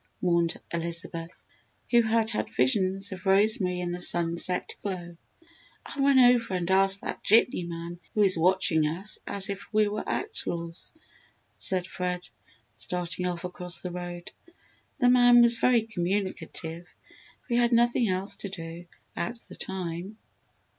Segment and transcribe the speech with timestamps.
[0.19, 1.43] mourned Elizabeth,
[1.91, 5.15] who had had visions of Rosemary in the sunset glow.
[5.85, 9.87] "I'll run over and ask that jitney man who is watching us as if we
[9.87, 10.95] were outlaws,"
[11.59, 12.27] said Fred,
[12.73, 14.31] starting off across the road.
[14.97, 16.87] The man was very communicative
[17.43, 20.17] for he had nothing else to do at the time.